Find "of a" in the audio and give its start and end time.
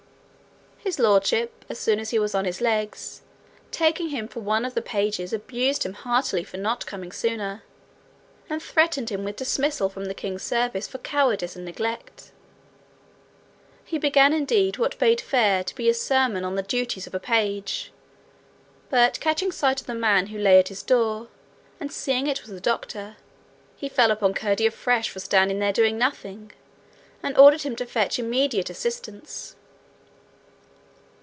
17.05-17.19